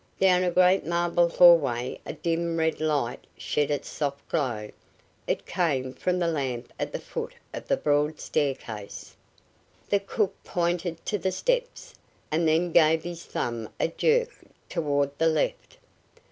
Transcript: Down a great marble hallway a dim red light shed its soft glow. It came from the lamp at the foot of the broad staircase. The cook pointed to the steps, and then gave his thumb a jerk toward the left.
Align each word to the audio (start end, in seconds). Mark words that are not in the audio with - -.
Down 0.19 0.41
a 0.43 0.49
great 0.49 0.83
marble 0.83 1.29
hallway 1.29 1.99
a 2.07 2.13
dim 2.13 2.57
red 2.57 2.79
light 2.81 3.23
shed 3.37 3.69
its 3.69 3.87
soft 3.87 4.27
glow. 4.29 4.71
It 5.27 5.45
came 5.45 5.93
from 5.93 6.17
the 6.17 6.27
lamp 6.27 6.73
at 6.79 6.91
the 6.91 6.97
foot 6.99 7.35
of 7.53 7.67
the 7.67 7.77
broad 7.77 8.19
staircase. 8.19 9.15
The 9.91 9.99
cook 9.99 10.33
pointed 10.43 11.05
to 11.05 11.19
the 11.19 11.31
steps, 11.31 11.93
and 12.31 12.47
then 12.47 12.71
gave 12.71 13.03
his 13.03 13.25
thumb 13.25 13.69
a 13.79 13.89
jerk 13.89 14.31
toward 14.69 15.15
the 15.19 15.27
left. 15.27 15.77